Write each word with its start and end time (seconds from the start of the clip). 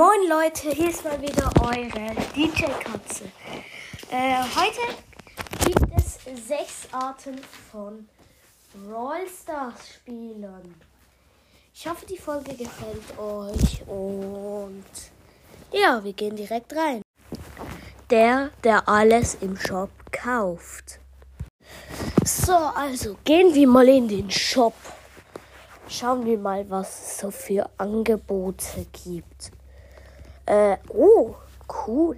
Moin 0.00 0.30
Leute, 0.30 0.70
hier 0.70 0.88
ist 0.88 1.04
mal 1.04 1.20
wieder 1.20 1.52
eure 1.60 2.16
DJ 2.34 2.62
Katze. 2.82 3.24
Äh, 4.10 4.42
heute 4.56 4.96
gibt 5.66 5.92
es 5.94 6.48
sechs 6.48 6.88
Arten 6.90 7.38
von 7.70 8.08
Brawl 8.72 9.26
Stars 9.28 9.90
Spielern. 9.96 10.74
Ich 11.74 11.86
hoffe, 11.86 12.06
die 12.06 12.16
Folge 12.16 12.54
gefällt 12.54 13.18
euch 13.18 13.86
und 13.86 14.86
ja, 15.70 16.02
wir 16.02 16.14
gehen 16.14 16.34
direkt 16.34 16.74
rein. 16.74 17.02
Der, 18.08 18.52
der 18.64 18.88
alles 18.88 19.36
im 19.42 19.54
Shop 19.54 19.90
kauft. 20.10 20.98
So, 22.24 22.54
also 22.54 23.18
gehen 23.22 23.52
wir 23.52 23.68
mal 23.68 23.86
in 23.86 24.08
den 24.08 24.30
Shop. 24.30 24.72
Schauen 25.90 26.24
wir 26.24 26.38
mal, 26.38 26.64
was 26.70 26.88
es 26.88 27.18
so 27.18 27.30
für 27.30 27.68
Angebote 27.76 28.86
gibt. 29.04 29.59
Äh, 30.50 30.78
oh, 30.88 31.36
cool. 31.86 32.16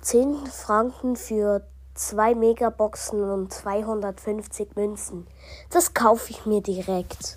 10 0.00 0.46
Franken 0.46 1.16
für 1.16 1.66
zwei 1.92 2.34
Megaboxen 2.34 3.22
und 3.30 3.52
250 3.52 4.74
Münzen. 4.74 5.26
Das 5.68 5.92
kaufe 5.92 6.30
ich 6.30 6.46
mir 6.46 6.62
direkt. 6.62 7.36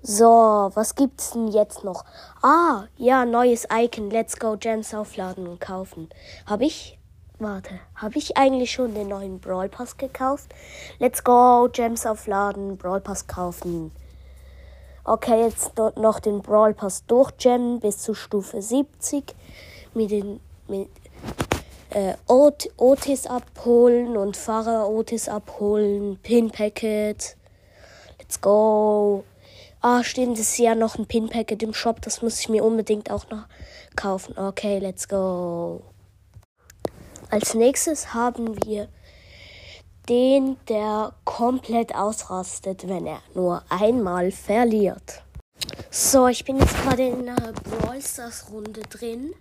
So, 0.00 0.70
was 0.74 0.94
gibt's 0.94 1.32
denn 1.32 1.48
jetzt 1.48 1.82
noch? 1.82 2.04
Ah, 2.40 2.84
ja, 2.96 3.24
neues 3.24 3.66
Icon. 3.68 4.10
Let's 4.10 4.38
go 4.38 4.56
Gems 4.56 4.94
aufladen 4.94 5.48
und 5.48 5.60
kaufen. 5.60 6.08
Habe 6.46 6.64
ich? 6.64 7.00
Warte, 7.40 7.80
habe 7.96 8.16
ich 8.16 8.36
eigentlich 8.36 8.70
schon 8.70 8.94
den 8.94 9.08
neuen 9.08 9.40
Brawl 9.40 9.68
Pass 9.68 9.96
gekauft? 9.96 10.54
Let's 11.00 11.24
go 11.24 11.68
Gems 11.72 12.06
aufladen, 12.06 12.76
Brawl 12.76 13.00
Pass 13.00 13.26
kaufen. 13.26 13.90
Okay, 15.10 15.40
jetzt 15.40 15.72
noch 15.96 16.20
den 16.20 16.42
Brawl 16.42 16.74
Pass 16.74 17.06
durchjammen 17.06 17.80
bis 17.80 17.96
zu 17.96 18.12
Stufe 18.12 18.60
70 18.60 19.34
mit 19.94 20.10
den 20.10 20.38
mit 20.66 20.90
äh, 21.88 22.12
Ot 22.26 22.68
Otis 22.76 23.26
abholen 23.26 24.18
und 24.18 24.36
Fahrer 24.36 24.86
Otis 24.86 25.30
abholen, 25.30 26.18
Pin 26.22 26.50
Packet. 26.50 27.38
Let's 28.18 28.38
go. 28.42 29.24
Ah, 29.80 30.04
stimmt, 30.04 30.38
es 30.38 30.50
ist 30.50 30.58
ja 30.58 30.74
noch 30.74 30.98
ein 30.98 31.06
Pin 31.06 31.30
Packet 31.30 31.62
im 31.62 31.72
Shop, 31.72 32.02
das 32.02 32.20
muss 32.20 32.38
ich 32.40 32.50
mir 32.50 32.62
unbedingt 32.62 33.10
auch 33.10 33.30
noch 33.30 33.46
kaufen. 33.96 34.36
Okay, 34.36 34.78
let's 34.78 35.08
go. 35.08 35.80
Als 37.30 37.54
nächstes 37.54 38.12
haben 38.12 38.62
wir 38.62 38.88
den, 40.08 40.56
der 40.68 41.12
komplett 41.24 41.94
ausrastet, 41.94 42.88
wenn 42.88 43.06
er 43.06 43.20
nur 43.34 43.62
einmal 43.68 44.30
verliert. 44.30 45.22
So, 45.90 46.28
ich 46.28 46.44
bin 46.44 46.58
jetzt 46.58 46.76
gerade 46.82 47.06
in 47.08 47.28
einer 47.28 47.52
Brawl 47.52 48.00
Stars 48.00 48.46
Runde 48.50 48.80
drin. 48.82 49.34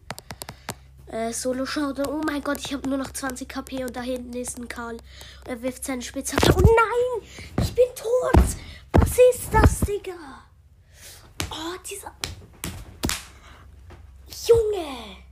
Äh, 1.08 1.32
Solo 1.32 1.66
schaut. 1.66 2.06
Oh 2.08 2.22
mein 2.26 2.44
Gott, 2.44 2.60
ich 2.60 2.74
habe 2.74 2.88
nur 2.90 2.98
noch 2.98 3.12
20 3.12 3.48
KP 3.48 3.86
und 3.86 3.96
da 3.96 4.02
hinten 4.02 4.34
ist 4.34 4.58
ein 4.58 4.68
Karl. 4.68 4.98
Er 5.46 5.62
wirft 5.62 5.86
seine 5.86 6.02
Spitzhacke. 6.02 6.54
Oh 6.56 6.60
nein! 6.60 7.30
Ich 7.62 7.74
bin 7.74 7.86
tot! 7.96 8.44
Was 8.94 9.12
ist 9.12 9.54
das, 9.54 9.80
Digga? 9.82 10.14
Oh, 11.50 11.78
dieser. 11.90 12.12
Junge! 14.48 15.27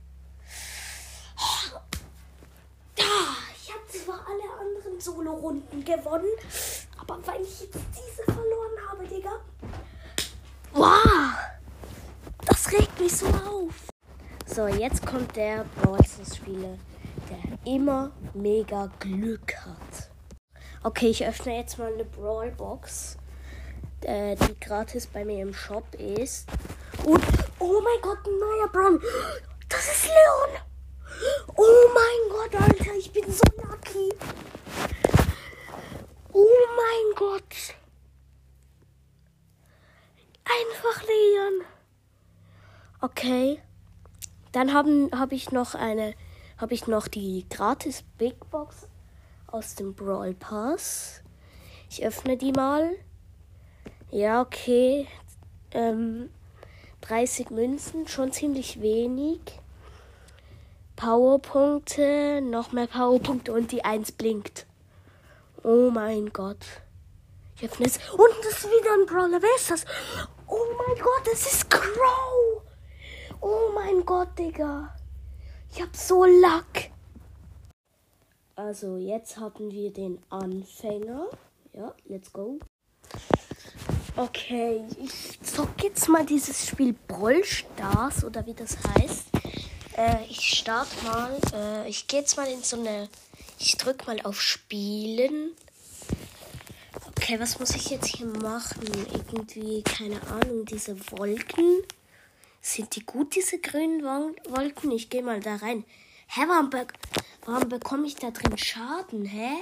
Solo-Runden 5.06 5.84
gewonnen. 5.84 6.32
Aber 7.00 7.18
weil 7.26 7.42
ich 7.42 7.60
jetzt 7.60 7.78
diese 7.92 8.24
verloren 8.24 8.76
habe, 8.90 9.06
Digga. 9.06 9.30
Wow! 10.72 11.34
Das 12.44 12.72
regt 12.72 13.00
mich 13.00 13.16
so 13.16 13.26
auf. 13.26 13.74
So, 14.46 14.66
jetzt 14.66 15.06
kommt 15.06 15.36
der 15.36 15.64
Brawl 15.76 15.98
Spieler, 16.04 16.76
der 17.30 17.72
immer 17.72 18.10
mega 18.34 18.90
Glück 18.98 19.54
hat. 19.56 20.10
Okay, 20.82 21.08
ich 21.08 21.24
öffne 21.24 21.58
jetzt 21.58 21.78
mal 21.78 21.92
eine 21.92 22.04
Brawl 22.04 22.50
Box, 22.50 23.16
äh, 24.02 24.36
die 24.36 24.58
gratis 24.58 25.06
bei 25.06 25.24
mir 25.24 25.42
im 25.42 25.54
Shop 25.54 25.84
ist. 25.94 26.48
Und, 27.04 27.22
oh 27.58 27.80
mein 27.80 28.00
Gott, 28.02 28.18
ein 28.26 28.38
neuer 28.38 28.68
Brawl. 28.68 29.00
Das 29.68 29.80
ist 29.80 30.06
Leon. 30.06 30.62
Oh 31.56 31.90
mein 31.94 32.30
Gott, 32.30 32.60
Alter, 32.60 32.94
ich 32.98 33.12
bin 33.12 33.24
so 33.30 33.44
lucky. 33.56 34.10
Oh 36.32 36.46
mein 36.76 37.14
Gott. 37.16 37.74
Einfach 40.44 41.02
Leon. 41.02 41.64
Okay. 43.06 43.60
Dann 44.50 44.74
habe 44.74 45.10
hab 45.12 45.30
ich 45.30 45.52
noch 45.52 45.76
eine, 45.76 46.14
habe 46.58 46.74
ich 46.74 46.88
noch 46.88 47.06
die 47.06 47.46
gratis 47.48 48.02
Big 48.18 48.50
Box 48.50 48.88
aus 49.46 49.76
dem 49.76 49.94
Brawl 49.94 50.34
Pass. 50.34 51.22
Ich 51.88 52.04
öffne 52.04 52.36
die 52.36 52.50
mal. 52.50 52.90
Ja, 54.10 54.40
okay. 54.40 55.06
Ähm, 55.70 56.30
30 57.02 57.50
Münzen, 57.50 58.08
schon 58.08 58.32
ziemlich 58.32 58.80
wenig. 58.80 59.40
Powerpunkte, 60.96 62.40
noch 62.40 62.72
mehr 62.72 62.88
Powerpunkte 62.88 63.52
und 63.52 63.70
die 63.70 63.84
1 63.84 64.12
blinkt. 64.12 64.66
Oh 65.62 65.90
mein 65.92 66.32
Gott. 66.32 66.66
Ich 67.54 67.62
öffne 67.62 67.86
es. 67.86 67.98
Und 68.12 68.34
das 68.42 68.64
ist 68.64 68.64
wieder 68.64 68.94
ein 68.94 69.06
Brawler. 69.06 69.40
Wer 69.40 69.56
ist 69.56 69.70
das? 69.70 69.84
Oh 70.48 70.66
mein 70.76 70.96
Gott, 71.00 71.22
das 71.24 71.46
ist 71.52 71.70
Crow. 71.70 72.45
Oh 73.40 73.70
mein 73.74 74.04
Gott, 74.04 74.38
Digga. 74.38 74.94
Ich 75.70 75.82
hab 75.82 75.94
so 75.94 76.24
Lack. 76.24 76.90
Also, 78.54 78.96
jetzt 78.96 79.36
haben 79.36 79.70
wir 79.70 79.92
den 79.92 80.18
Anfänger. 80.30 81.26
Ja, 81.72 81.94
let's 82.06 82.32
go. 82.32 82.58
Okay, 84.16 84.82
ich 84.98 85.40
zock 85.42 85.82
jetzt 85.82 86.08
mal 86.08 86.24
dieses 86.24 86.66
Spiel 86.66 86.94
Brawl 87.06 87.44
Stars 87.44 88.24
oder 88.24 88.46
wie 88.46 88.54
das 88.54 88.76
heißt. 88.82 89.26
Äh, 89.96 90.24
ich 90.28 90.40
starte 90.40 91.04
mal. 91.04 91.38
Äh, 91.52 91.88
ich 91.88 92.06
gehe 92.06 92.20
jetzt 92.20 92.36
mal 92.36 92.46
in 92.48 92.62
so 92.62 92.80
eine 92.80 93.08
ich 93.58 93.76
drücke 93.76 94.06
mal 94.06 94.20
auf 94.22 94.40
Spielen. 94.40 95.52
Okay, 97.08 97.40
was 97.40 97.58
muss 97.58 97.70
ich 97.70 97.88
jetzt 97.90 98.06
hier 98.06 98.26
machen? 98.26 98.82
Irgendwie, 99.12 99.82
keine 99.82 100.20
Ahnung, 100.28 100.64
diese 100.66 100.96
Wolken. 101.12 101.82
Sind 102.66 102.96
die 102.96 103.06
gut, 103.06 103.36
diese 103.36 103.60
grünen 103.60 104.02
Wolken? 104.02 104.90
Ich 104.90 105.08
gehe 105.08 105.22
mal 105.22 105.38
da 105.38 105.54
rein. 105.54 105.84
Hä, 106.26 106.40
warum, 106.48 106.68
be 106.68 106.84
warum 107.44 107.68
bekomme 107.68 108.08
ich 108.08 108.16
da 108.16 108.32
drin 108.32 108.58
Schaden? 108.58 109.24
Hä? 109.24 109.52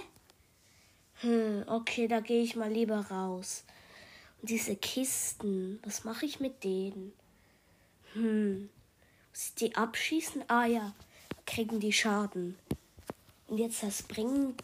Hm, 1.16 1.64
okay, 1.66 2.08
da 2.08 2.20
gehe 2.20 2.42
ich 2.42 2.56
mal 2.56 2.72
lieber 2.72 3.00
raus. 3.10 3.64
Und 4.40 4.48
diese 4.48 4.74
Kisten, 4.76 5.80
was 5.84 6.04
mache 6.04 6.24
ich 6.24 6.40
mit 6.40 6.64
denen? 6.64 7.12
Hm, 8.14 8.70
muss 9.30 9.48
ich 9.48 9.54
die 9.56 9.76
abschießen? 9.76 10.42
Ah 10.48 10.64
ja, 10.64 10.94
kriegen 11.44 11.80
die 11.80 11.92
Schaden. 11.92 12.56
Und 13.48 13.58
jetzt 13.58 13.82
das 13.82 14.02
bringt, 14.02 14.62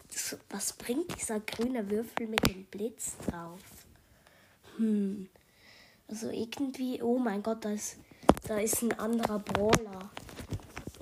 was 0.48 0.72
bringt 0.72 1.14
dieser 1.20 1.40
grüne 1.40 1.90
Würfel 1.90 2.26
mit 2.26 2.48
dem 2.48 2.64
Blitz 2.64 3.18
drauf? 3.18 3.60
Hm. 4.78 5.28
Also 6.08 6.30
irgendwie, 6.30 7.02
oh 7.02 7.18
mein 7.18 7.42
Gott, 7.42 7.66
da 7.66 7.72
ist, 7.72 7.98
da 8.46 8.58
ist 8.58 8.82
ein 8.82 8.98
anderer 8.98 9.38
Brawler. 9.38 10.10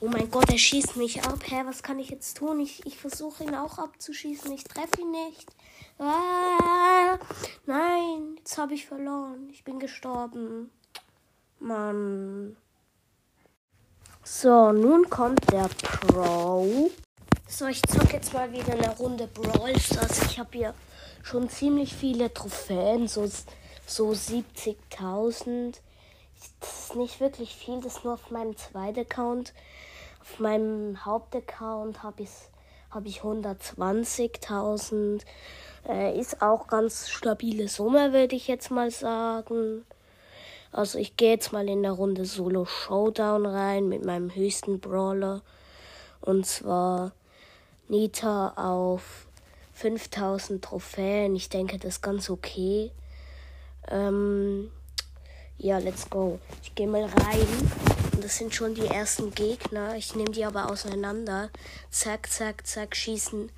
Oh 0.01 0.09
mein 0.09 0.31
Gott, 0.31 0.51
er 0.51 0.59
schießt 0.59 0.97
mich 0.97 1.23
ab. 1.25 1.39
Hä, 1.45 1.63
was 1.65 1.83
kann 1.83 1.99
ich 1.99 2.11
jetzt 2.11 2.37
tun? 2.37 2.61
Ich, 2.61 2.87
ich 2.87 2.99
versuche 2.99 3.43
ihn 3.43 3.55
auch 3.55 3.79
abzuschießen. 3.79 4.53
Ich 4.53 4.65
treffe 4.65 5.01
ihn 5.01 5.11
nicht. 5.11 5.51
Ah, 5.99 7.19
nein, 7.67 8.37
jetzt 8.39 8.57
habe 8.59 8.75
ich 8.75 8.87
verloren. 8.87 9.49
Ich 9.51 9.65
bin 9.65 9.81
gestorben. 9.81 10.71
Mann. 11.59 12.57
So, 14.23 14.71
nun 14.71 15.11
kommt 15.11 15.51
der 15.51 15.69
Pro. 15.69 16.91
So, 17.49 17.67
ich 17.67 17.83
zocke 17.83 18.13
jetzt 18.13 18.33
mal 18.33 18.53
wieder 18.53 18.75
eine 18.75 18.97
Runde 18.97 19.27
Brawl 19.27 19.77
Stars. 19.81 20.23
Ich 20.27 20.39
habe 20.39 20.51
hier 20.53 20.75
schon 21.23 21.49
ziemlich 21.49 21.95
viele 21.95 22.33
Trophäen, 22.33 23.09
so, 23.09 23.29
so 23.87 24.11
70.000. 24.11 25.75
Ist 26.89 26.97
nicht 26.97 27.21
wirklich 27.21 27.55
viel, 27.55 27.83
das 27.83 27.97
ist 27.97 28.05
nur 28.07 28.15
auf 28.15 28.31
meinem 28.31 28.57
zweiten 28.57 29.01
Account. 29.01 29.53
Auf 30.23 30.39
meinem 30.39 31.05
Hauptaccount 31.05 32.03
habe 32.03 32.23
ich, 32.23 32.31
hab 32.91 33.05
ich 33.05 33.21
120.000. 33.21 35.21
Äh, 35.87 36.19
ist 36.19 36.41
auch 36.41 36.67
ganz 36.67 37.11
stabile 37.11 37.69
Summe, 37.69 38.15
würde 38.15 38.37
ich 38.37 38.49
jetzt 38.49 38.71
mal 38.71 38.91
sagen. 38.91 39.85
Also 40.73 40.99
ich 40.99 41.19
gehe 41.19 41.33
jetzt 41.33 41.53
mal 41.53 41.69
in 41.69 41.83
der 41.83 41.93
Runde 41.93 42.25
Solo 42.25 42.65
Showdown 42.65 43.45
rein 43.45 43.91
mit 43.91 44.07
meinem 44.07 44.35
höchsten 44.35 44.81
Brawler. 44.81 45.43
Und 46.23 46.47
zwar 46.47 47.13
Nita 47.89 48.55
auf 48.57 49.27
5000 49.75 50.65
Trophäen. 50.65 51.37
Ich 51.37 51.51
denke, 51.51 51.77
das 51.77 51.97
ist 51.97 52.03
ganz 52.03 52.31
okay. 52.31 52.93
Ähm, 53.91 54.71
Ja, 55.61 55.79
let's 55.79 56.09
go. 56.09 56.39
Ich 56.63 56.73
gehe 56.77 56.87
mal 56.87 57.05
rein. 57.05 57.47
Und 58.13 58.23
das 58.23 58.37
sind 58.37 58.55
schon 58.55 58.77
die 58.77 58.87
ersten 58.87 59.35
Gegner. 59.35 59.97
Ich 59.97 60.15
nehme 60.15 60.31
die 60.31 60.45
aber 60.45 60.71
auseinander. 60.71 61.51
Zack, 61.91 62.31
zack, 62.31 62.65
zack, 62.65 62.95
schießen. 62.95 63.51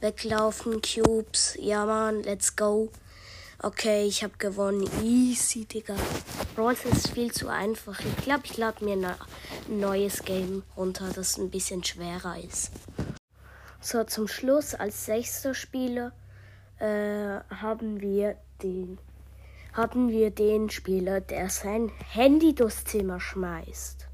Weglaufen, 0.00 0.80
Cubes. 0.80 1.56
Ja, 1.60 1.84
Mann, 1.84 2.22
let's 2.22 2.56
go. 2.56 2.90
Okay, 3.62 4.06
ich 4.06 4.24
habe 4.24 4.32
gewonnen. 4.38 4.88
Easy, 5.02 5.66
Digga. 5.66 5.96
Brawls 6.56 6.86
ist 6.86 7.10
viel 7.10 7.30
zu 7.30 7.48
einfach. 7.48 8.00
Ich 8.00 8.24
glaube, 8.24 8.42
ich 8.44 8.56
lade 8.56 8.82
mir 8.82 8.94
ein 8.94 9.78
neues 9.80 10.22
Game 10.22 10.62
runter, 10.78 11.10
das 11.14 11.36
ein 11.36 11.50
bisschen 11.50 11.84
schwerer 11.84 12.38
ist. 12.38 12.70
So, 13.82 14.02
zum 14.04 14.28
Schluss 14.28 14.74
als 14.74 15.04
sechster 15.04 15.52
Spieler 15.52 16.12
äh, 16.78 17.40
haben 17.54 18.00
wir 18.00 18.36
den 18.62 18.98
haben 19.74 20.08
wir 20.08 20.30
den 20.30 20.70
Spieler, 20.70 21.20
der 21.20 21.50
sein 21.50 21.90
Handy 22.12 22.54
durchs 22.54 22.84
Zimmer 22.84 23.20
schmeißt. 23.20 24.06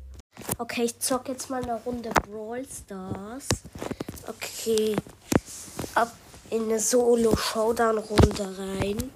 Okay, 0.58 0.84
ich 0.84 0.98
zock 0.98 1.28
jetzt 1.28 1.50
mal 1.50 1.62
eine 1.62 1.76
Runde 1.82 2.10
Brawl 2.10 2.64
Stars. 2.66 3.46
Okay, 4.26 4.96
ab 5.94 6.12
in 6.48 6.64
eine 6.64 6.80
Solo-Showdown-Runde 6.80 8.58
rein. 8.58 9.10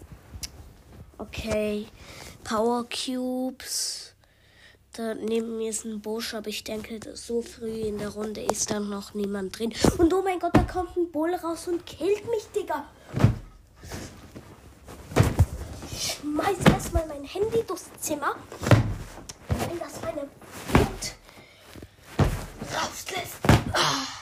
Okay, 1.16 1.86
Power 2.44 2.84
Cubes. 2.84 4.14
Da 4.92 5.14
neben 5.14 5.56
mir 5.56 5.70
ist 5.70 5.84
ein 5.84 6.00
Busch, 6.00 6.34
aber 6.34 6.48
ich 6.48 6.62
denke, 6.62 7.00
so 7.14 7.42
früh 7.42 7.80
in 7.88 7.98
der 7.98 8.10
Runde 8.10 8.42
ist 8.42 8.70
da 8.70 8.78
noch 8.78 9.14
niemand 9.14 9.58
drin. 9.58 9.72
Und 9.98 10.12
oh 10.12 10.22
mein 10.22 10.38
Gott, 10.38 10.54
da 10.54 10.62
kommt 10.62 10.96
ein 10.96 11.10
Bull 11.10 11.34
raus 11.34 11.66
und 11.66 11.84
killt 11.86 12.28
mich, 12.30 12.46
Digga. 12.54 12.84
schmeiße 16.24 16.72
erstmal 16.72 17.06
mein 17.06 17.24
Handy 17.24 17.62
durchs 17.66 17.84
Zimmer, 18.00 18.34
Wenn 19.48 19.78
das 19.78 20.00
meine 20.02 20.22
Wut 20.72 21.14
rauslässt. 22.72 23.40
Ah. 23.74 24.13